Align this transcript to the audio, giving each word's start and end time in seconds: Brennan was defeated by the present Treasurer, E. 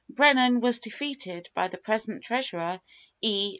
Brennan 0.09 0.61
was 0.61 0.79
defeated 0.79 1.51
by 1.53 1.67
the 1.67 1.77
present 1.77 2.23
Treasurer, 2.23 2.81
E. 3.21 3.49